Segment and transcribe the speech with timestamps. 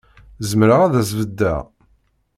[0.49, 1.61] Zemreɣ ad as-beddeɣ.